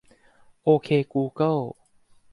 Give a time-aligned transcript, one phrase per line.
[0.63, 1.57] โอเคกูเกิล